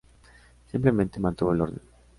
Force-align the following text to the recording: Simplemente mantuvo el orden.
Simplemente 0.65 1.19
mantuvo 1.19 1.51
el 1.53 1.61
orden. 1.61 1.81